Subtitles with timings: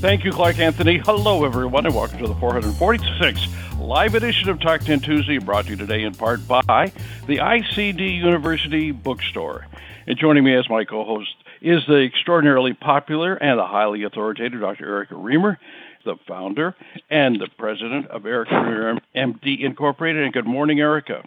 [0.00, 0.98] Thank you, Clark Anthony.
[0.98, 5.70] Hello, everyone, and welcome to the 446th live edition of Talk 10 Tuesday, brought to
[5.70, 6.92] you today in part by
[7.26, 9.66] the ICD University Bookstore.
[10.06, 14.60] And joining me as my co host is the extraordinarily popular and the highly authoritative
[14.60, 14.86] Dr.
[14.86, 15.56] Erica Remer,
[16.04, 16.76] the founder
[17.08, 20.24] and the president of Erica Remer MD Incorporated.
[20.24, 21.26] And good morning, Erica.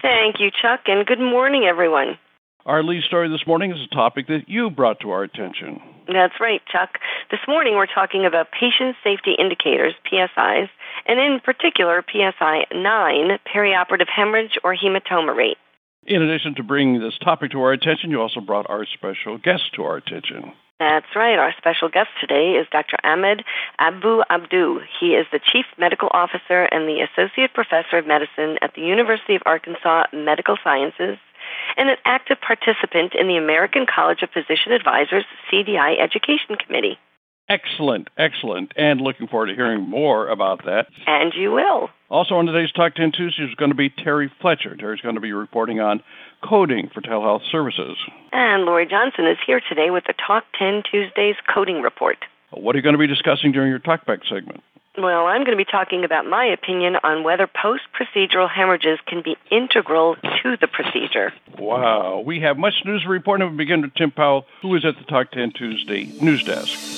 [0.00, 2.18] Thank you, Chuck, and good morning, everyone.
[2.64, 5.82] Our lead story this morning is a topic that you brought to our attention.
[6.08, 6.98] That's right, Chuck.
[7.30, 10.68] This morning we're talking about patient safety indicators, PSIs,
[11.06, 15.58] and in particular PSI 9, perioperative hemorrhage or hematoma rate.
[16.06, 19.74] In addition to bringing this topic to our attention, you also brought our special guest
[19.74, 20.52] to our attention.
[20.78, 21.38] That's right.
[21.38, 22.98] Our special guest today is Dr.
[23.02, 23.42] Ahmed
[23.80, 24.80] Abuabdou.
[25.00, 29.34] He is the Chief Medical Officer and the Associate Professor of Medicine at the University
[29.34, 31.16] of Arkansas Medical Sciences
[31.76, 36.98] and an active participant in the American College of Physician Advisors CDI Education Committee.
[37.48, 40.88] Excellent, excellent, and looking forward to hearing more about that.
[41.06, 41.90] And you will.
[42.10, 44.76] Also on today's Talk 10 Tuesday is going to be Terry Fletcher.
[44.76, 46.02] Terry's going to be reporting on
[46.42, 47.96] coding for telehealth services.
[48.32, 52.18] And Laurie Johnson is here today with the Talk 10 Tuesdays coding report.
[52.50, 54.62] What are you going to be discussing during your talkback segment?
[54.98, 59.22] Well, I'm going to be talking about my opinion on whether post procedural hemorrhages can
[59.22, 61.34] be integral to the procedure.
[61.58, 62.22] Wow.
[62.24, 64.96] We have much news to report, and we begin with Tim Powell, who is at
[64.96, 66.96] the Talk 10 Tuesday news desk.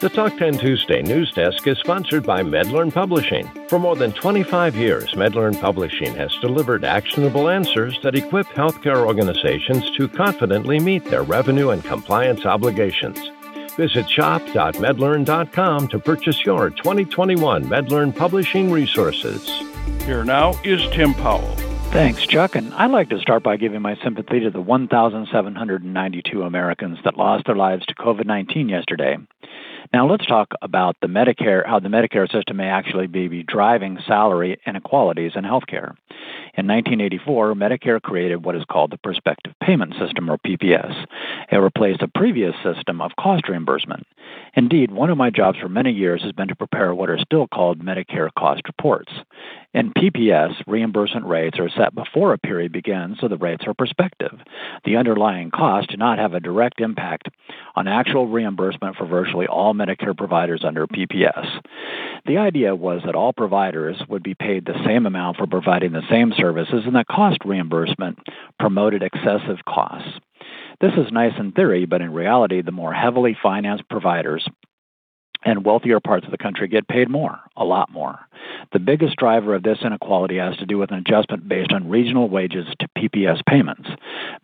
[0.00, 3.48] The Talk 10 Tuesday news desk is sponsored by MedLearn Publishing.
[3.68, 9.90] For more than 25 years, MedLearn Publishing has delivered actionable answers that equip healthcare organizations
[9.96, 13.30] to confidently meet their revenue and compliance obligations.
[13.76, 19.48] Visit shop.medlearn.com to purchase your 2021 MedLearn Publishing resources.
[20.04, 21.56] Here now is Tim Powell.
[21.90, 22.56] Thanks, Chuck.
[22.56, 27.46] And I'd like to start by giving my sympathy to the 1,792 Americans that lost
[27.46, 29.16] their lives to COVID 19 yesterday.
[29.92, 34.60] Now let's talk about the Medicare, how the Medicare system may actually be driving salary
[34.66, 35.94] inequalities in healthcare.
[36.56, 41.04] In 1984, Medicare created what is called the Prospective Payment System, or PPS.
[41.50, 44.06] It replaced a previous system of cost reimbursement.
[44.54, 47.48] Indeed, one of my jobs for many years has been to prepare what are still
[47.48, 49.12] called Medicare cost reports.
[49.74, 54.38] In PPS, reimbursement rates are set before a period begins, so the rates are prospective.
[54.84, 57.28] The underlying costs do not have a direct impact
[57.74, 61.60] on actual reimbursement for virtually all Medicare providers under PPS.
[62.24, 66.08] The idea was that all providers would be paid the same amount for providing the
[66.08, 68.20] same services and that cost reimbursement
[68.60, 70.20] promoted excessive costs.
[70.80, 74.46] This is nice in theory, but in reality, the more heavily financed providers
[75.44, 78.18] and wealthier parts of the country get paid more, a lot more.
[78.72, 82.28] The biggest driver of this inequality has to do with an adjustment based on regional
[82.28, 83.88] wages to PPS payments.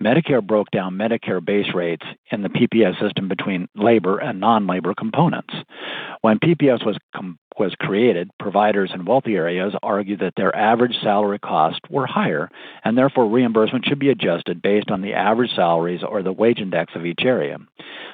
[0.03, 4.94] Medicare broke down Medicare base rates in the PPS system between labor and non labor
[4.94, 5.55] components.
[6.21, 11.39] When PPS was com- was created, providers in wealthy areas argued that their average salary
[11.39, 12.49] costs were higher,
[12.84, 16.94] and therefore reimbursement should be adjusted based on the average salaries or the wage index
[16.94, 17.59] of each area.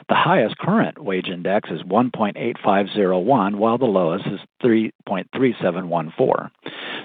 [0.09, 6.51] The highest current wage index is 1.8501, while the lowest is 3.3714.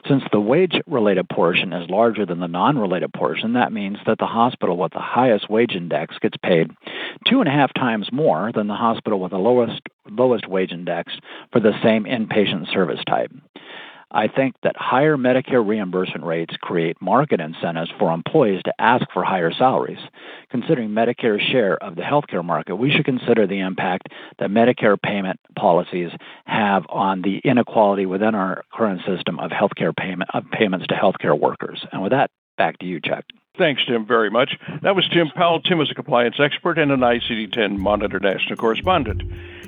[0.07, 4.17] Since the wage related portion is larger than the non related portion, that means that
[4.17, 6.71] the hospital with the highest wage index gets paid
[7.27, 11.13] two and a half times more than the hospital with the lowest lowest wage index
[11.51, 13.31] for the same inpatient service type.
[14.11, 19.23] I think that higher Medicare reimbursement rates create market incentives for employees to ask for
[19.23, 19.99] higher salaries.
[20.49, 25.39] Considering Medicare's share of the healthcare market, we should consider the impact that Medicare payment
[25.55, 26.11] policies
[26.45, 31.39] have on the inequality within our current system of healthcare payment of payments to healthcare
[31.39, 31.85] workers.
[31.91, 33.23] And with that, back to you, Chuck.
[33.57, 34.57] Thanks, Tim, very much.
[34.81, 35.61] That was Tim Powell.
[35.61, 39.23] Tim is a compliance expert and an ICD 10 Monitor National correspondent.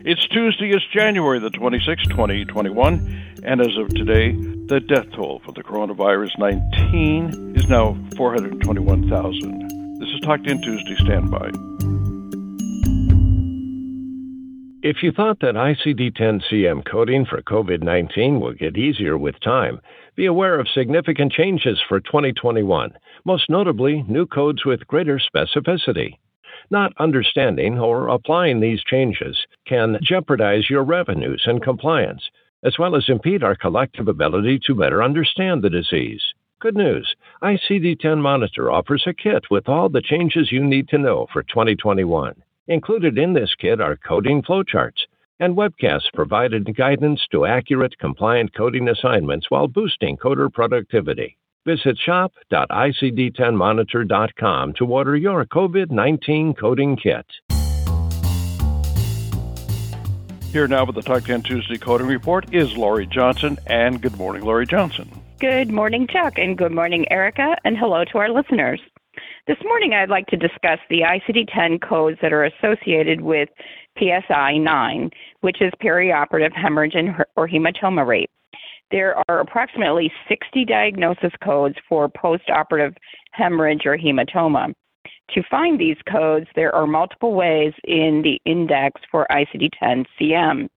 [0.06, 4.32] It's Tuesday, it's January the 26th, 2021, and as of today,
[4.68, 10.00] the death toll for the coronavirus 19 is now 421,000.
[10.00, 10.96] This is Talk 10 Tuesday.
[11.04, 11.52] Standby.
[14.82, 19.40] If you thought that ICD 10 CM coding for COVID 19 will get easier with
[19.42, 19.80] time,
[20.16, 22.94] be aware of significant changes for 2021,
[23.26, 26.18] most notably new codes with greater specificity.
[26.70, 29.38] Not understanding or applying these changes
[29.68, 32.24] can jeopardize your revenues and compliance.
[32.64, 36.22] as well as impede our collective ability to better understand the disease.
[36.60, 37.14] Good news
[37.44, 41.44] ICD 10 Monitor offers a kit with all the changes you need to know for
[41.44, 42.42] 2021.
[42.70, 45.04] Included in this kit are coding flowcharts
[45.44, 51.38] and webcasts provided guidance to accurate, compliant coding assignments while boosting coder productivity.
[51.66, 57.26] Visit shop.icd10monitor.com to order your COVID 19 coding kit.
[60.54, 63.58] Here now with the Talk 10 Tuesday Coding Report is Laurie Johnson.
[63.68, 65.12] And good morning, Laurie Johnson.
[65.40, 68.80] Good morning, Chuck, and good morning, Erica, and hello to our listeners.
[69.46, 73.50] This morning, I'd like to discuss the ICD 10 codes that are associated with
[74.00, 75.10] PSI 9,
[75.42, 76.96] which is perioperative hemorrhage
[77.36, 78.30] or hematoma rate.
[78.90, 82.96] There are approximately 60 diagnosis codes for postoperative
[83.32, 84.74] hemorrhage or hematoma.
[85.32, 90.70] To find these codes, there are multiple ways in the index for ICD 10 CM.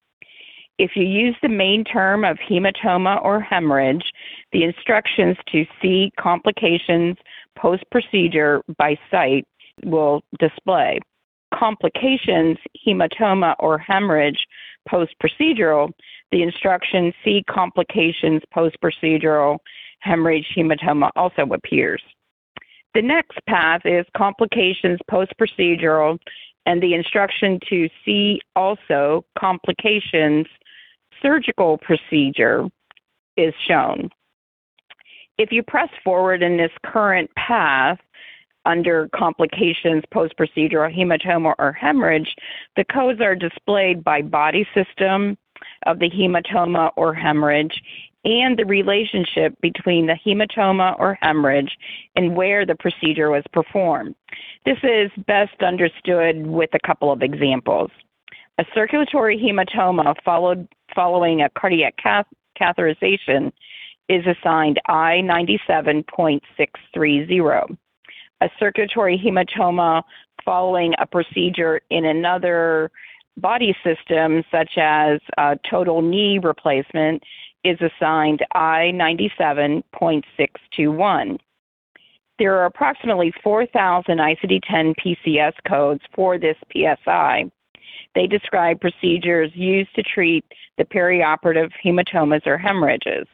[0.77, 4.11] If you use the main term of hematoma or hemorrhage,
[4.51, 7.15] the instructions to see complications
[7.57, 9.45] post procedure by site
[9.83, 10.99] will display.
[11.53, 14.45] Complications, hematoma or hemorrhage
[14.87, 15.91] post procedural,
[16.31, 19.59] the instruction see complications post procedural
[19.99, 22.01] hemorrhage hematoma also appears.
[22.93, 26.17] The next path is complications post procedural,
[26.65, 30.47] and the instruction to see also complications
[31.21, 32.67] surgical procedure
[33.37, 34.09] is shown.
[35.37, 37.99] If you press forward in this current path
[38.65, 42.35] under complications post procedural hematoma or hemorrhage,
[42.75, 45.37] the codes are displayed by body system
[45.85, 47.81] of the hematoma or hemorrhage
[48.25, 51.77] and the relationship between the hematoma or hemorrhage
[52.15, 54.15] and where the procedure was performed.
[54.65, 57.89] This is best understood with a couple of examples.
[58.57, 62.25] A circulatory hematoma followed following a cardiac cath-
[62.59, 63.53] catheterization
[64.09, 67.77] is assigned I 97.630.
[68.39, 70.03] A circulatory hematoma
[70.45, 72.91] following a procedure in another
[73.35, 75.19] body system, such as
[75.69, 77.21] total knee replacement,
[77.63, 81.39] is assigned I 97.621.
[82.39, 87.51] There are approximately 4,000 ICD 10 PCS codes for this PSI.
[88.13, 90.45] They describe procedures used to treat
[90.77, 93.27] the perioperative hematomas or hemorrhages.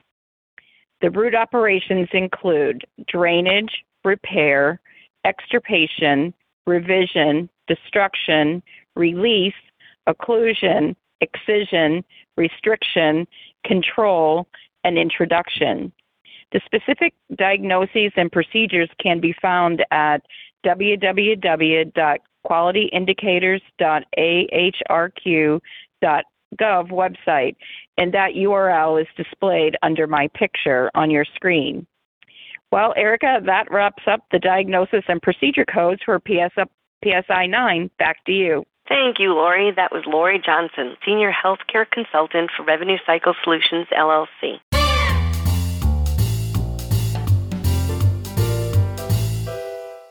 [1.04, 4.80] The root operations include drainage, repair,
[5.26, 6.34] extirpation,
[6.66, 8.64] revision, destruction,
[8.96, 9.54] release,
[10.08, 12.06] occlusion, excision,
[12.38, 13.28] restriction,
[13.66, 14.48] control,
[14.86, 15.92] and introduction.
[16.54, 20.22] The specific diagnoses and procedures can be found at
[26.58, 27.56] www.qualityindicators.ahrq.gov website,
[27.98, 31.86] and that URL is displayed under my picture on your screen.
[32.72, 37.92] Well, Erica, that wraps up the diagnosis and procedure codes for PSI 9.
[38.00, 38.66] Back to you.
[38.88, 39.72] Thank you, Laurie.
[39.76, 44.60] That was Laurie Johnson, Senior Healthcare Consultant for Revenue Cycle Solutions, LLC.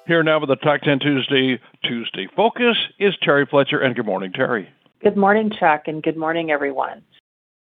[0.06, 3.78] Here now with the Talk 10 Tuesday Tuesday Focus is Terry Fletcher.
[3.78, 4.68] And good morning, Terry.
[5.02, 7.02] Good morning, Chuck, and good morning, everyone.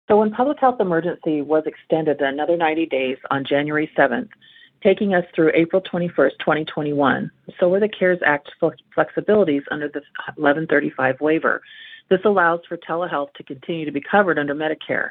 [0.07, 4.29] So, when public health emergency was extended another 90 days on January 7th,
[4.81, 10.01] taking us through April 21st, 2021, so were the CARES Act flexibilities under the
[10.37, 11.61] 1135 waiver.
[12.09, 15.09] This allows for telehealth to continue to be covered under Medicare.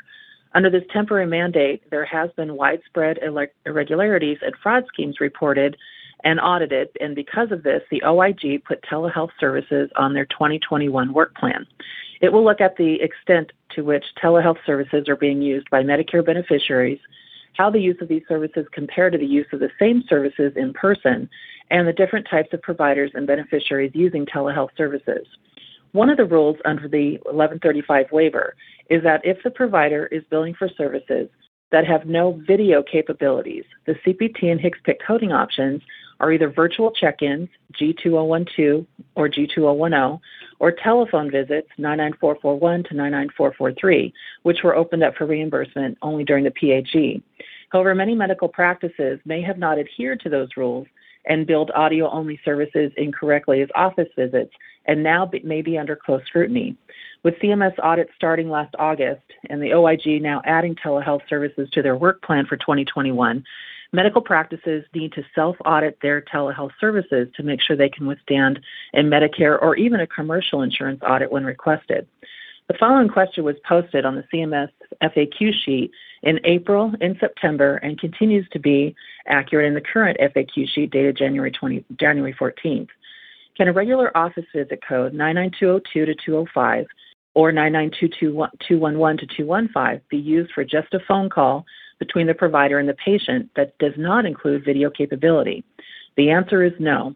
[0.53, 3.21] Under this temporary mandate, there has been widespread
[3.65, 5.77] irregularities and fraud schemes reported
[6.25, 11.37] and audited, and because of this, the OIG put telehealth services on their 2021 work
[11.37, 11.65] plan.
[12.21, 16.25] It will look at the extent to which telehealth services are being used by Medicare
[16.25, 16.99] beneficiaries,
[17.55, 20.73] how the use of these services compare to the use of the same services in
[20.73, 21.29] person,
[21.71, 25.27] and the different types of providers and beneficiaries using telehealth services.
[25.93, 28.55] One of the rules under the 1135 waiver
[28.91, 31.29] is that if the provider is billing for services
[31.73, 35.83] that have no video capabilities, the CPT and HCPCS coding options
[36.21, 37.49] are either virtual check ins,
[37.81, 40.21] G2012 or G2010,
[40.59, 46.51] or telephone visits, 99441 to 99443, which were opened up for reimbursement only during the
[46.51, 47.23] PHE.
[47.71, 50.87] However, many medical practices may have not adhered to those rules
[51.27, 54.53] and billed audio only services incorrectly as office visits
[54.87, 56.77] and now may be under close scrutiny.
[57.23, 61.97] With CMS audits starting last August and the OIG now adding telehealth services to their
[61.97, 63.45] work plan for 2021,
[63.93, 68.61] medical practices need to self audit their telehealth services to make sure they can withstand
[68.95, 72.07] a Medicare or even a commercial insurance audit when requested.
[72.69, 75.93] The following question was posted on the CMS FAQ sheet
[76.25, 78.97] in April, in September, and continues to be
[79.29, 82.89] accurate in the current FAQ sheet dated January 20, January 14th.
[83.57, 86.87] Can a regular office visit code 99202 to 205
[87.35, 91.65] or 99211 to 215 be used for just a phone call
[91.99, 95.65] between the provider and the patient that does not include video capability?
[96.17, 97.15] The answer is no.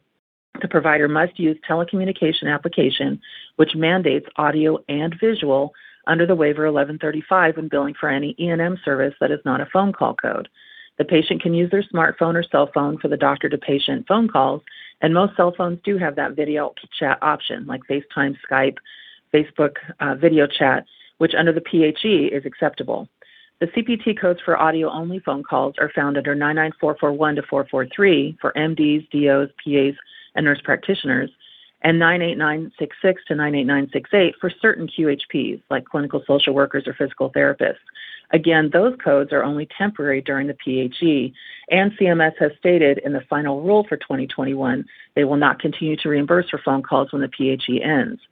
[0.60, 3.20] The provider must use telecommunication application
[3.56, 5.72] which mandates audio and visual
[6.06, 9.92] under the waiver 1135 when billing for any E&M service that is not a phone
[9.92, 10.48] call code.
[10.98, 14.28] The patient can use their smartphone or cell phone for the doctor to patient phone
[14.28, 14.62] calls,
[15.00, 18.76] and most cell phones do have that video chat option, like FaceTime, Skype,
[19.32, 20.84] Facebook uh, video chat,
[21.18, 23.08] which under the PHE is acceptable.
[23.60, 28.52] The CPT codes for audio only phone calls are found under 99441 to 443 for
[28.56, 29.94] MDs, DOs, PAs,
[30.34, 31.30] and nurse practitioners,
[31.82, 37.84] and 98966 to 98968 for certain QHPs, like clinical social workers or physical therapists.
[38.32, 41.34] Again, those codes are only temporary during the PHE,
[41.70, 46.08] and CMS has stated in the final rule for 2021 they will not continue to
[46.08, 48.22] reimburse for phone calls when the PHE ends.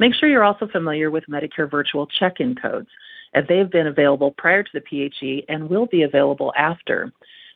[0.00, 2.88] Make sure you're also familiar with Medicare virtual check in codes,
[3.34, 7.12] as they have been available prior to the PHE and will be available after.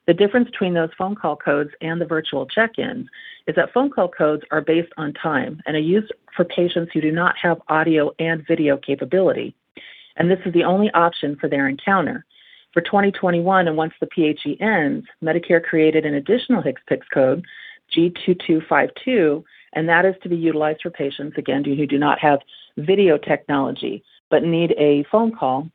[0.07, 3.09] The difference between those phone call codes and the virtual check ins
[3.47, 7.01] is that phone call codes are based on time and are used for patients who
[7.01, 9.55] do not have audio and video capability
[10.19, 12.25] and this is the only option for their encounter.
[12.75, 17.45] For 2021, and once the PHE ends, Medicare created an additional HCPCS code,
[17.97, 19.43] G2252,
[19.73, 22.41] and that is to be utilized for patients, again, who do not have
[22.77, 25.71] video technology but need a phone call,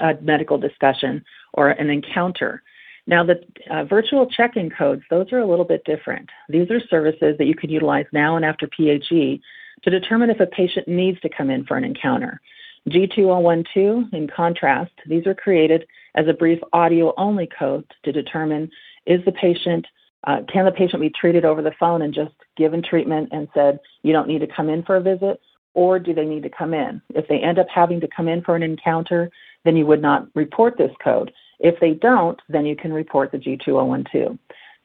[0.00, 1.24] a medical discussion,
[1.54, 2.62] or an encounter.
[3.06, 3.40] Now, the
[3.70, 6.28] uh, virtual check in codes, those are a little bit different.
[6.48, 9.40] These are services that you can utilize now and after PHE
[9.82, 12.40] to determine if a patient needs to come in for an encounter.
[12.88, 18.70] G2012, in contrast, these are created as a brief audio only code to determine
[19.06, 19.86] is the patient,
[20.26, 23.78] uh, can the patient be treated over the phone and just given treatment and said,
[24.02, 25.40] you don't need to come in for a visit,
[25.76, 27.00] or do they need to come in?
[27.14, 29.30] If they end up having to come in for an encounter,
[29.64, 31.30] then you would not report this code.
[31.60, 34.38] If they don't, then you can report the G2012.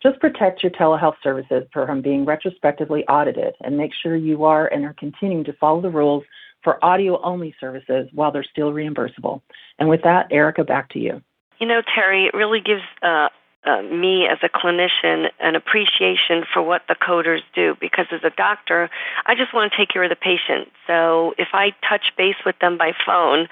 [0.03, 4.83] Just protect your telehealth services from being retrospectively audited and make sure you are and
[4.83, 6.23] are continuing to follow the rules
[6.63, 9.41] for audio only services while they're still reimbursable.
[9.79, 11.21] And with that, Erica, back to you.
[11.59, 13.29] You know, Terry, it really gives uh,
[13.63, 18.31] uh, me as a clinician an appreciation for what the coders do because as a
[18.31, 18.89] doctor,
[19.25, 20.69] I just want to take care of the patient.
[20.87, 23.47] So if I touch base with them by phone,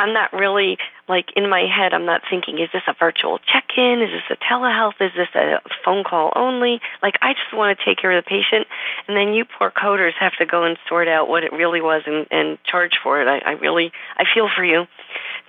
[0.00, 0.78] I'm not really
[1.10, 1.92] like in my head.
[1.92, 4.00] I'm not thinking, is this a virtual check-in?
[4.00, 4.94] Is this a telehealth?
[4.98, 6.80] Is this a phone call only?
[7.02, 8.66] Like I just want to take care of the patient,
[9.06, 12.02] and then you poor coders have to go and sort out what it really was
[12.06, 13.28] and, and charge for it.
[13.28, 14.86] I, I really, I feel for you.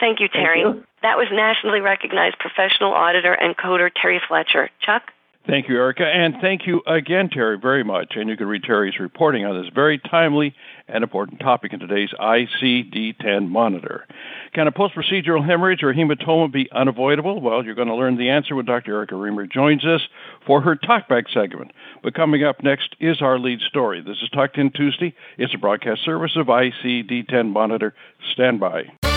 [0.01, 0.63] Thank you, Terry.
[0.63, 0.84] Thank you.
[1.03, 4.70] That was nationally recognized professional auditor and coder Terry Fletcher.
[4.81, 5.03] Chuck.
[5.48, 6.05] Thank you, Erica.
[6.05, 8.13] And thank you again, Terry, very much.
[8.15, 10.53] And you can read Terry's reporting on this very timely
[10.88, 14.05] and important topic in today's ICD 10 monitor.
[14.53, 17.41] Can a post procedural hemorrhage or hematoma be unavoidable?
[17.41, 18.93] Well, you're going to learn the answer when Dr.
[18.93, 20.01] Erica Remer joins us
[20.46, 21.72] for her Talkback segment.
[22.03, 24.01] But coming up next is our lead story.
[24.01, 25.15] This is Talk 10 Tuesday.
[25.39, 27.96] It's a broadcast service of ICD 10 monitor.
[28.31, 29.11] Stand by.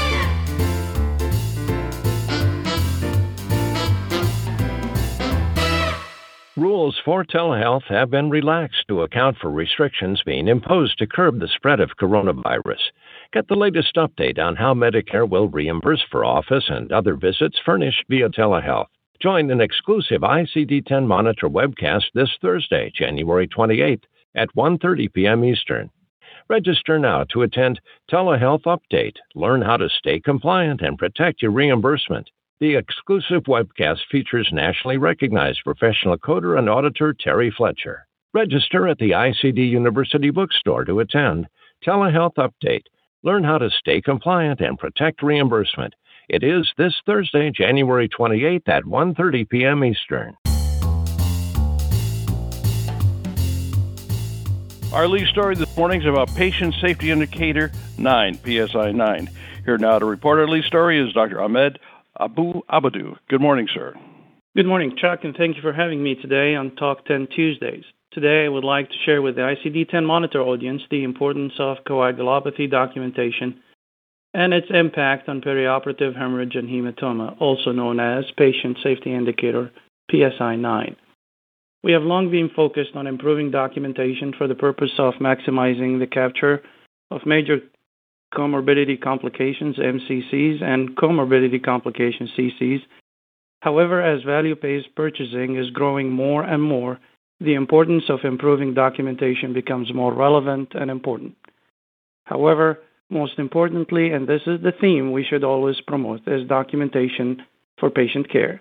[6.85, 11.49] Rules for telehealth have been relaxed to account for restrictions being imposed to curb the
[11.49, 12.91] spread of coronavirus.
[13.33, 18.05] Get the latest update on how Medicare will reimburse for office and other visits furnished
[18.11, 18.89] via telehealth.
[19.19, 24.03] Join an exclusive ICD-10 Monitor webcast this Thursday, January 28th
[24.35, 25.43] at 1:30 p.m.
[25.43, 25.89] Eastern.
[26.51, 29.17] Register now to attend Telehealth Update.
[29.35, 32.29] Learn how to stay compliant and protect your reimbursement.
[32.61, 38.07] The exclusive webcast features nationally recognized professional coder and auditor Terry Fletcher.
[38.33, 41.49] Register at the ICD University bookstore to attend
[41.85, 42.85] Telehealth Update.
[43.25, 45.95] Learn how to stay compliant and protect reimbursement.
[46.29, 49.85] It is this Thursday, January 28th at 1:30 p.m.
[49.85, 50.37] Eastern.
[54.93, 59.31] Our lead story this morning is about Patient Safety Indicator 9, PSI 9.
[59.65, 61.43] Here now to report our lead story is Dr.
[61.43, 61.81] Ahmed
[62.21, 63.17] Abuabdou.
[63.29, 63.95] Good morning, sir.
[64.57, 67.85] Good morning, Chuck, and thank you for having me today on Talk 10 Tuesdays.
[68.13, 71.79] Today, I would like to share with the ICD 10 Monitor audience the importance of
[71.89, 73.61] coagulopathy documentation
[74.33, 79.73] and its impact on perioperative hemorrhage and hematoma, also known as Patient Safety Indicator
[80.11, 80.97] PSI 9.
[81.83, 86.63] We have long been focused on improving documentation for the purpose of maximizing the capture
[87.11, 87.59] of major
[88.35, 92.83] comorbidity complications, MCCs, and comorbidity complications, CCs.
[93.61, 97.01] However, as value-based purchasing is growing more and more,
[97.41, 101.37] the importance of improving documentation becomes more relevant and important.
[102.25, 107.43] However, most importantly, and this is the theme we should always promote, is documentation
[107.79, 108.61] for patient care.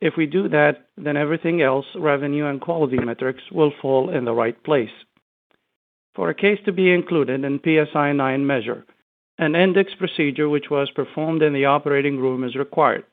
[0.00, 4.32] If we do that, then everything else, revenue and quality metrics, will fall in the
[4.32, 4.90] right place.
[6.14, 8.84] For a case to be included in PSI 9 measure,
[9.38, 13.04] an index procedure which was performed in the operating room is required.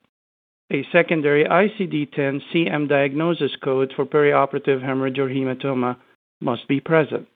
[0.71, 5.97] A secondary ICD-10 CM diagnosis code for perioperative hemorrhage or hematoma
[6.41, 7.27] must be present,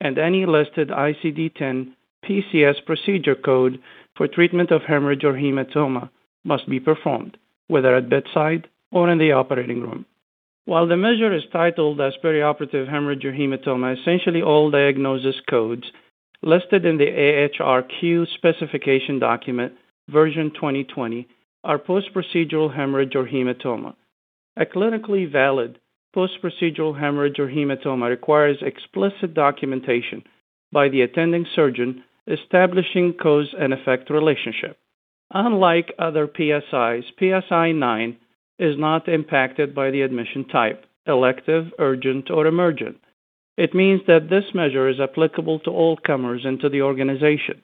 [0.00, 1.92] and any listed ICD-10
[2.24, 3.80] PCS procedure code
[4.16, 6.08] for treatment of hemorrhage or hematoma
[6.44, 7.36] must be performed,
[7.66, 10.06] whether at bedside or in the operating room.
[10.64, 15.90] While the measure is titled as perioperative hemorrhage or hematoma, essentially all diagnosis codes
[16.42, 19.72] listed in the AHRQ specification document,
[20.08, 21.28] version 2020,
[21.64, 23.94] are post-procedural hemorrhage or hematoma.
[24.56, 25.78] A clinically valid
[26.14, 30.24] post-procedural hemorrhage or hematoma requires explicit documentation
[30.72, 34.78] by the attending surgeon establishing cause and effect relationship.
[35.32, 38.16] Unlike other PSIs, PSI 9
[38.58, 42.98] is not impacted by the admission type, elective, urgent, or emergent.
[43.56, 47.62] It means that this measure is applicable to all comers into the organization.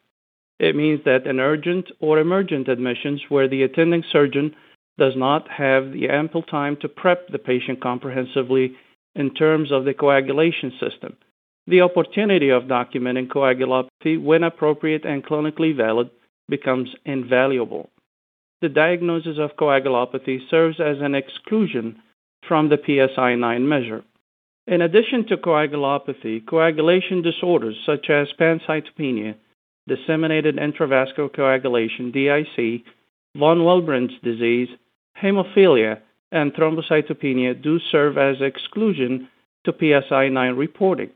[0.59, 4.55] It means that in urgent or emergent admissions where the attending surgeon
[4.99, 8.77] does not have the ample time to prep the patient comprehensively
[9.15, 11.17] in terms of the coagulation system,
[11.67, 16.11] the opportunity of documenting coagulopathy when appropriate and clinically valid
[16.49, 17.89] becomes invaluable.
[18.61, 22.03] The diagnosis of coagulopathy serves as an exclusion
[22.47, 24.03] from the PSI 9 measure.
[24.69, 29.35] In addition to coagulopathy, coagulation disorders such as pancytopenia,
[29.89, 32.85] disseminated intravascular coagulation, DIC,
[33.35, 34.69] von Willebrand's disease,
[35.23, 36.01] hemophilia,
[36.31, 39.29] and thrombocytopenia do serve as exclusion
[39.65, 41.13] to PSI 9 reporting.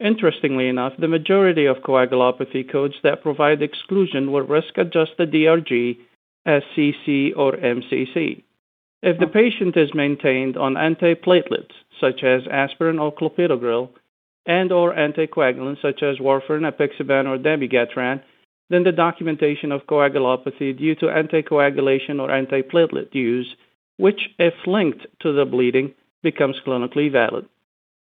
[0.00, 5.98] Interestingly enough, the majority of coagulopathy codes that provide exclusion were risk adjusted DRG
[6.46, 8.42] as CC or MCC.
[9.02, 9.28] If the oh.
[9.28, 13.90] patient is maintained on antiplatelets such as aspirin or clopidogrel
[14.46, 18.22] and/or anticoagulants such as warfarin, apixaban, or dabigatran,
[18.70, 23.54] then the documentation of coagulopathy due to anticoagulation or antiplatelet use,
[23.98, 27.46] which, if linked to the bleeding, becomes clinically valid.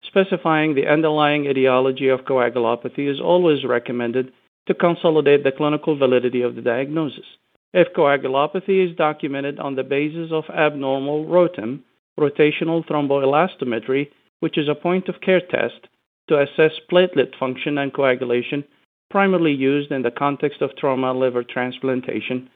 [0.05, 4.31] Specifying the underlying etiology of coagulopathy is always recommended
[4.67, 7.25] to consolidate the clinical validity of the diagnosis.
[7.73, 11.83] If coagulopathy is documented on the basis of abnormal ROTEM,
[12.19, 14.09] rotational thromboelastometry,
[14.41, 15.87] which is a point of care test
[16.27, 18.65] to assess platelet function and coagulation,
[19.09, 22.49] primarily used in the context of trauma liver transplantation,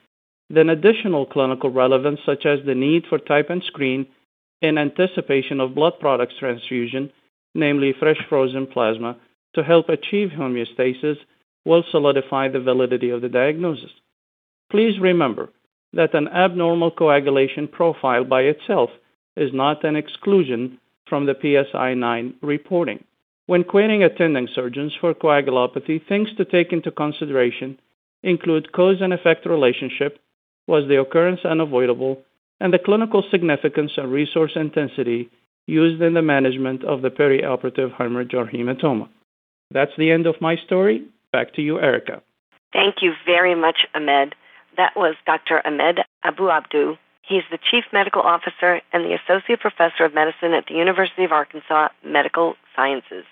[0.50, 4.06] then additional clinical relevance, such as the need for type and screen
[4.62, 7.12] in anticipation of blood products transfusion,
[7.54, 9.18] namely fresh frozen plasma,
[9.54, 11.18] to help achieve homeostasis,
[11.66, 13.92] will solidify the validity of the diagnosis.
[14.72, 15.50] Please remember
[15.94, 18.90] that an abnormal coagulation profile by itself
[19.36, 23.04] is not an exclusion from the PSI 9 reporting.
[23.48, 27.80] When querying attending surgeons for coagulopathy, things to take into consideration
[28.24, 30.20] include cause and effect relationship,
[30.68, 32.22] was the occurrence unavoidable,
[32.60, 35.30] and the clinical significance and resource intensity
[35.68, 39.08] used in the management of the perioperative hemorrhage or hematoma.
[39.72, 41.06] That's the end of my story.
[41.32, 42.22] Back to you, Erica.
[42.74, 44.34] Thank you very much, Ahmed.
[44.78, 45.62] That was Dr.
[45.66, 46.98] Ahmed Abuabdou.
[47.22, 51.32] He's the Chief Medical Officer and the Associate Professor of Medicine at the University of
[51.32, 53.26] Arkansas Medical Sciences.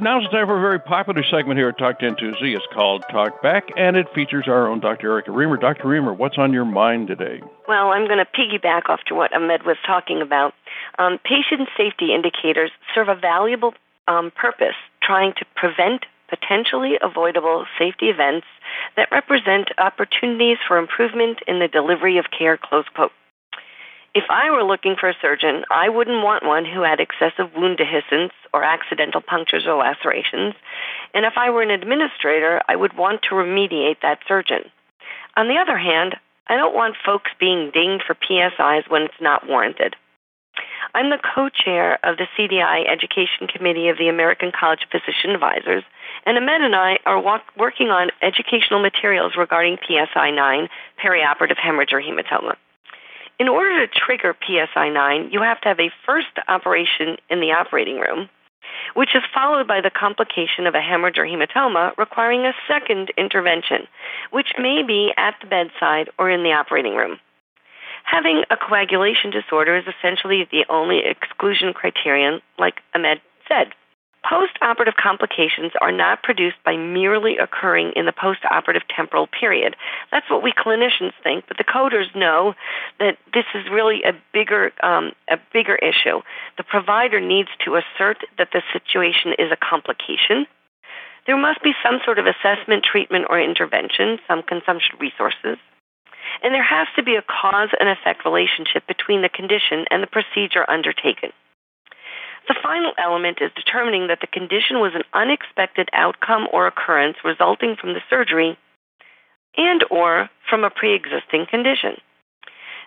[0.00, 2.54] Now's the time for a very popular segment here at Talk 10 Tuesday.
[2.54, 5.10] It's called Talk Back, and it features our own Dr.
[5.12, 5.60] Erica Remer.
[5.60, 5.84] Dr.
[5.84, 7.40] Remer, what's on your mind today?
[7.68, 10.52] Well, I'm going to piggyback off to what Ahmed was talking about.
[10.98, 13.74] Um, patient safety indicators serve a valuable
[14.08, 18.46] um, purpose trying to prevent potentially avoidable safety events
[18.96, 23.12] that represent opportunities for improvement in the delivery of care, close quote.
[24.14, 27.78] If I were looking for a surgeon, I wouldn't want one who had excessive wound
[27.78, 30.54] dehiscence or accidental punctures or lacerations.
[31.14, 34.70] And if I were an administrator, I would want to remediate that surgeon.
[35.36, 36.14] On the other hand,
[36.46, 39.96] I don't want folks being dinged for PSIs when it's not warranted.
[40.94, 45.30] I'm the co chair of the CDI Education Committee of the American College of Physician
[45.30, 45.82] Advisors,
[46.26, 50.68] and Ahmed and I are walk- working on educational materials regarding PSI 9,
[51.02, 52.56] perioperative hemorrhage or hematoma.
[53.38, 57.52] In order to trigger PSI 9, you have to have a first operation in the
[57.52, 58.28] operating room.
[58.94, 63.86] which is followed by the complication of a hemorrhage or hematoma requiring a second intervention,
[64.30, 67.18] which may be at the bedside or in the operating room.
[68.04, 73.68] Having a coagulation disorder is essentially the only exclusion criterion, like Ahmed said.
[74.28, 79.76] Post-operative complications are not produced by merely occurring in the post-operative temporal period.
[80.10, 82.54] That's what we clinicians think, but the coders know
[82.98, 86.22] that this is really a bigger um, a bigger issue.
[86.56, 90.46] The provider needs to assert that the situation is a complication.
[91.26, 95.58] There must be some sort of assessment, treatment, or intervention, some consumption resources.
[96.42, 100.06] And there has to be a cause and effect relationship between the condition and the
[100.06, 101.32] procedure undertaken.
[102.48, 107.76] The final element is determining that the condition was an unexpected outcome or occurrence resulting
[107.76, 108.58] from the surgery
[109.56, 111.96] and or from a pre-existing condition.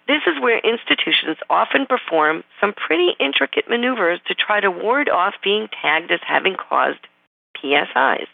[0.08, 5.34] This is where institutions often perform some pretty intricate maneuvers to try to ward off
[5.44, 7.08] being tagged as having caused
[7.58, 8.28] PSIs.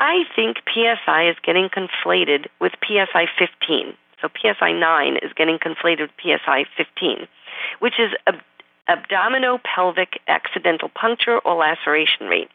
[0.00, 3.94] I think PSI is getting conflated with PSI 15.
[4.20, 7.26] So PSI 9 is getting conflated with PSI 15,
[7.80, 8.34] which is a
[8.88, 12.50] abdominopelvic accidental puncture or laceration rate.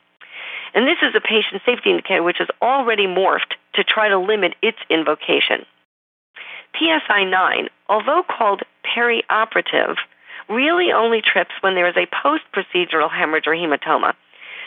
[0.74, 4.56] And this is a patient safety indicator which has already morphed to try to limit
[4.62, 5.66] its invocation.
[6.78, 9.96] PSI 9, although called perioperative,
[10.48, 14.14] really only trips when there is a post procedural hemorrhage or hematoma,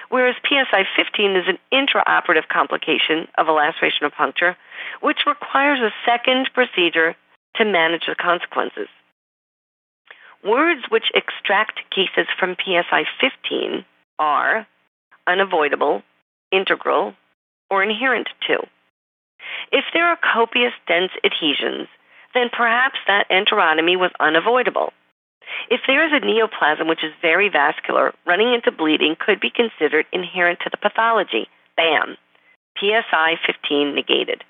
[0.09, 4.57] whereas PSI 15 is an intraoperative complication of a laceration or puncture,
[5.01, 7.15] which requires a second procedure
[7.57, 8.89] to manage the consequences.
[10.45, 13.85] Words which extract cases from PSI 15
[14.19, 14.67] are
[15.27, 16.03] unavoidable,
[16.51, 17.15] integral,
[17.71, 18.59] or inherent to.
[19.71, 21.89] If there are copious dense adhesions,
[22.35, 24.93] then perhaps that enterotomy was unavoidable.
[25.71, 30.07] If there is a neoplasm which is very vascular, running into bleeding could be considered
[30.13, 31.49] inherent to the pathology.
[31.77, 32.17] Bam!
[32.79, 34.45] PSI 15 negated.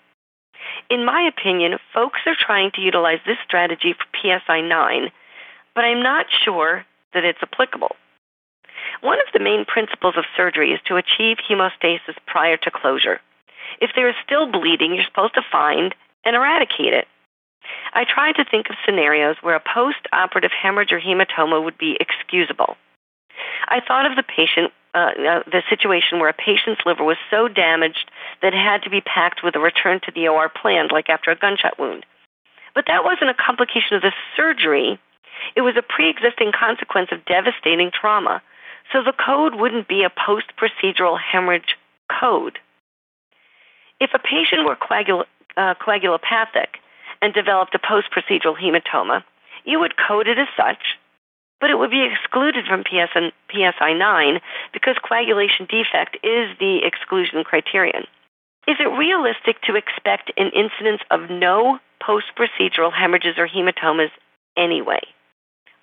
[0.89, 5.11] In my opinion, folks are trying to utilize this strategy for PSI 9
[5.75, 7.97] but I'm not sure that it's applicable.
[9.01, 13.21] One of the main principles of surgery is to achieve hemostasis prior to closure.
[13.81, 17.07] If there is still bleeding, you're supposed to find and eradicate it.
[17.95, 21.97] I tried to think of scenarios where a post operative hemorrhage or hematoma would be
[22.01, 22.77] excusable.
[23.69, 27.49] I thought of the patient, uh, uh, the situation where a patient's liver was so
[27.49, 31.09] damaged that it had to be packed with a return to the OR planned, like
[31.09, 32.05] after a gunshot wound.
[32.75, 34.99] But that wasn't a complication of the surgery,
[35.57, 38.43] it was a pre existing consequence of devastating trauma,
[38.93, 41.77] so the code wouldn't be a post procedural hemorrhage
[42.21, 42.59] code.
[44.01, 46.81] If a patient were coagul- uh, coagulopathic
[47.21, 49.23] and developed a post procedural hematoma,
[49.65, 50.99] you would code it as such,
[51.61, 54.41] but it would be excluded from PSN, PSI 9
[54.73, 58.05] because coagulation defect is the exclusion criterion.
[58.67, 64.11] Is it realistic to expect an incidence of no post procedural hemorrhages or hematomas
[64.57, 65.01] anyway?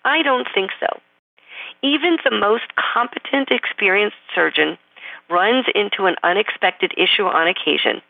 [0.05, 0.87] I don't think so.
[1.81, 4.77] Even the most competent, experienced surgeon
[5.29, 8.01] runs into an unexpected issue on occasion,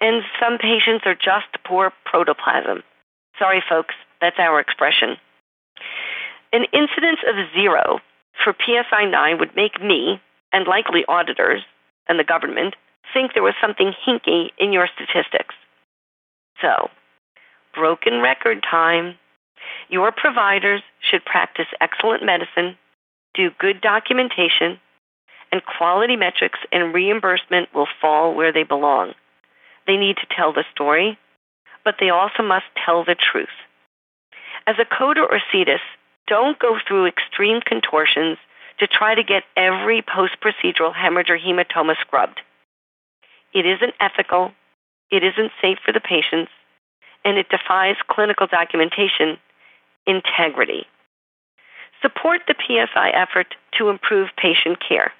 [0.00, 2.82] and some patients are just poor protoplasm.
[3.38, 5.16] Sorry, folks, that's our expression.
[6.52, 7.98] An incidence of zero
[8.42, 10.20] for PSI 9 would make me,
[10.52, 11.62] and likely auditors
[12.08, 12.76] and the government,
[13.12, 15.54] think there was something hinky in your statistics.
[16.60, 16.90] So,
[17.74, 19.16] broken record time.
[19.88, 22.76] Your providers should practice excellent medicine,
[23.34, 24.78] do good documentation,
[25.52, 29.14] and quality metrics and reimbursement will fall where they belong.
[29.86, 31.18] They need to tell the story,
[31.84, 33.54] but they also must tell the truth.
[34.66, 35.80] As a coder or CETIS,
[36.26, 38.38] don't go through extreme contortions
[38.78, 42.40] to try to get every post procedural hemorrhage or hematoma scrubbed.
[43.52, 44.52] It isn't ethical,
[45.10, 46.50] it isn't safe for the patients,
[47.24, 49.38] and it defies clinical documentation
[50.06, 50.86] integrity.
[52.02, 55.12] Support the PSI effort to improve patient care.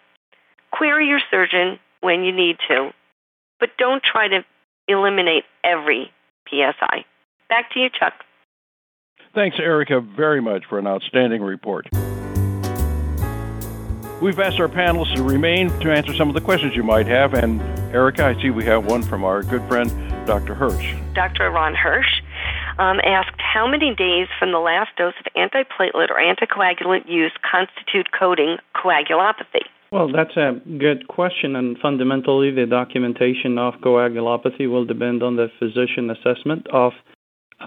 [0.70, 2.90] Query your surgeon when you need to,
[3.60, 4.44] but don't try to
[4.88, 6.12] eliminate every
[6.48, 7.04] PSI.
[7.48, 8.12] Back to you, Chuck.
[9.34, 11.88] Thanks, Erica, very much for an outstanding report.
[14.20, 17.34] We've asked our panelists to remain to answer some of the questions you might have,
[17.34, 17.60] and
[17.94, 19.90] Erica, I see we have one from our good friend,
[20.26, 20.54] Dr.
[20.54, 20.94] Hirsch.
[21.14, 21.50] Dr.
[21.50, 22.22] Ron Hirsch
[22.78, 28.08] um, asked how many days from the last dose of antiplatelet or anticoagulant use constitute
[28.18, 29.64] coding coagulopathy?
[29.92, 35.48] Well, that's a good question, and fundamentally, the documentation of coagulopathy will depend on the
[35.58, 36.92] physician assessment of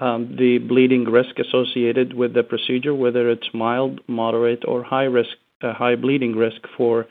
[0.01, 5.29] um, the bleeding risk associated with the procedure, whether it's mild, moderate, or high risk
[5.61, 7.07] a high bleeding risk for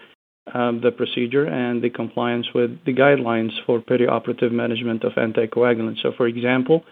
[0.54, 6.02] um, the procedure and the compliance with the guidelines for perioperative management of anticoagulants.
[6.02, 6.84] So, for example,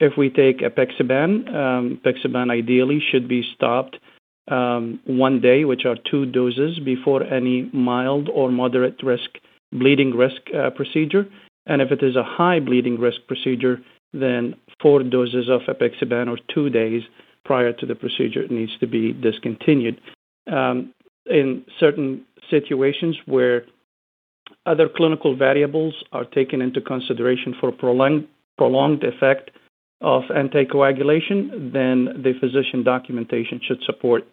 [0.00, 3.96] if we take apixaban, um, apixaban ideally should be stopped
[4.50, 9.30] um, one day, which are two doses, before any mild or moderate risk
[9.72, 11.26] bleeding risk uh, procedure.
[11.66, 13.80] And if it is a high bleeding risk procedure,
[14.12, 17.02] then four doses of apixaban or two days
[17.44, 20.00] prior to the procedure needs to be discontinued.
[20.50, 20.92] Um,
[21.26, 23.66] in certain situations where
[24.66, 28.26] other clinical variables are taken into consideration for prolonged,
[28.58, 29.50] prolonged effect
[30.00, 34.24] of anticoagulation, then the physician documentation should support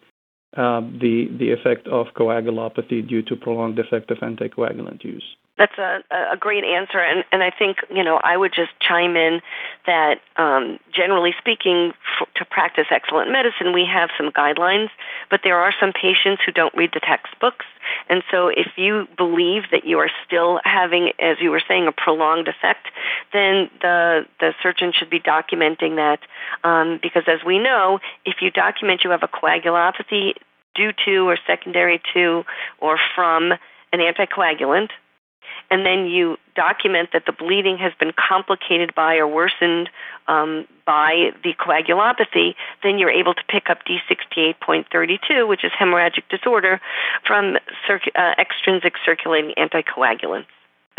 [0.56, 5.36] uh, the, the effect of coagulopathy due to prolonged effect of anticoagulant use.
[5.58, 9.16] That's a, a great answer, and, and I think you know I would just chime
[9.16, 9.40] in
[9.86, 14.88] that um, generally speaking, f- to practice excellent medicine, we have some guidelines,
[15.30, 17.66] but there are some patients who don't read the textbooks,
[18.08, 21.92] and so if you believe that you are still having, as you were saying, a
[21.92, 22.86] prolonged effect,
[23.32, 26.20] then the the surgeon should be documenting that,
[26.62, 30.34] um, because as we know, if you document you have a coagulopathy
[30.76, 32.44] due to or secondary to
[32.78, 33.52] or from
[33.92, 34.90] an anticoagulant
[35.70, 39.88] and then you document that the bleeding has been complicated by or worsened
[40.26, 46.80] um, by the coagulopathy, then you're able to pick up D68.32, which is hemorrhagic disorder,
[47.26, 50.46] from circ- uh, extrinsic circulating anticoagulants.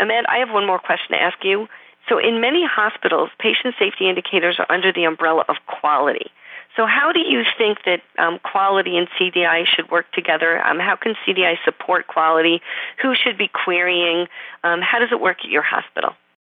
[0.00, 1.68] Ahmed, I have one more question to ask you.
[2.08, 6.30] So, in many hospitals, patient safety indicators are under the umbrella of quality.
[6.76, 10.64] So, how do you think that um, quality and CDI should work together?
[10.64, 12.60] Um, how can CDI support quality?
[13.02, 14.26] Who should be querying?
[14.62, 16.10] Um, how does it work at your hospital?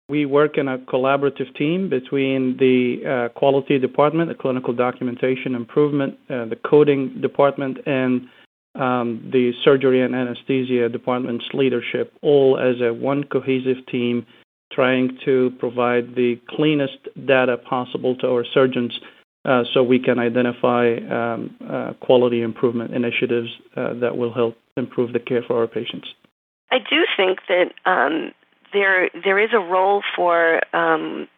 [0.08, 6.14] We work in a collaborative team between the uh, quality department, the clinical documentation improvement,
[6.30, 8.28] uh, the coding department, and
[8.76, 14.24] um, the surgery and anesthesia department's leadership, all as a one cohesive team
[14.72, 18.98] trying to provide the cleanest data possible to our surgeons
[19.72, 25.20] so we can identify um, uh, quality improvement initiatives uh, that will help improve the
[25.20, 26.08] care for our patients.
[26.70, 28.32] I do think that um,
[28.72, 31.28] there there is a role for um,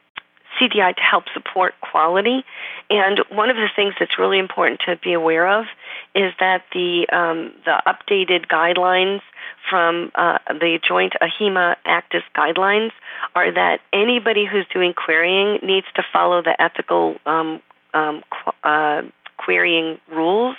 [0.59, 2.45] CDI to help support quality,
[2.89, 5.67] and one of the things that's really important to be aware of
[6.15, 9.21] is that the um, the updated guidelines
[9.69, 12.91] from uh, the Joint AHIMA ACDIS guidelines
[13.35, 17.61] are that anybody who's doing querying needs to follow the ethical um,
[17.95, 19.03] um, qu- uh,
[19.37, 20.57] querying rules,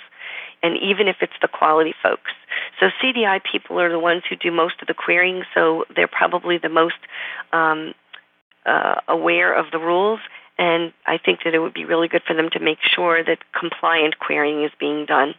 [0.62, 2.32] and even if it's the quality folks.
[2.78, 6.58] So CDI people are the ones who do most of the querying, so they're probably
[6.58, 6.96] the most
[7.52, 7.94] um,
[8.66, 10.20] uh, aware of the rules.
[10.58, 13.38] And I think that it would be really good for them to make sure that
[13.58, 15.34] compliant querying is being done.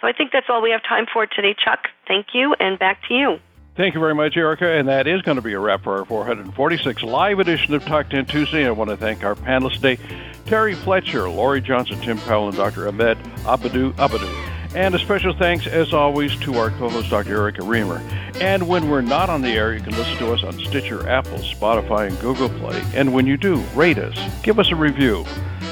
[0.00, 1.88] So I think that's all we have time for today, Chuck.
[2.06, 3.38] Thank you, and back to you.
[3.74, 4.68] Thank you very much, Erica.
[4.68, 8.10] And that is going to be a wrap for our 446 live edition of Talk
[8.10, 8.66] 10 Tuesday.
[8.66, 9.98] I want to thank our panelists today,
[10.44, 12.86] Terry Fletcher, Laurie Johnson, Tim Powell, and Dr.
[12.86, 14.30] Ahmed Abadou Abadou.
[14.74, 17.34] And a special thanks, as always, to our co host, Dr.
[17.34, 18.00] Erica Remer.
[18.42, 21.38] And when we're not on the air, you can listen to us on Stitcher, Apple,
[21.38, 22.82] Spotify, and Google Play.
[22.94, 25.24] And when you do, rate us, give us a review.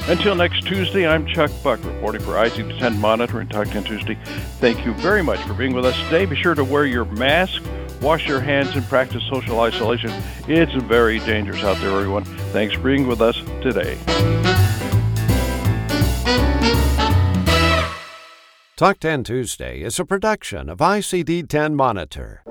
[0.09, 4.19] Until next Tuesday, I'm Chuck Buck, reporting for ICD-10 Monitor and Talk 10 Tuesday.
[4.59, 6.25] Thank you very much for being with us today.
[6.27, 7.63] Be sure to wear your mask,
[8.01, 10.11] wash your hands, and practice social isolation.
[10.49, 12.25] It's very dangerous out there, everyone.
[12.53, 13.99] Thanks for being with us today.
[18.77, 22.43] Talk 10 Tuesday is a production of ICD 10 Monitor.